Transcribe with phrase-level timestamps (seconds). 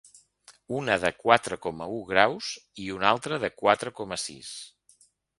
[0.75, 2.47] Una de quatre coma u graus
[2.85, 4.49] i una altra de quatre coma sis.